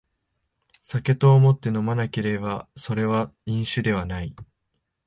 [0.81, 4.33] 酒と思って飲まなければそれは飲酒ではない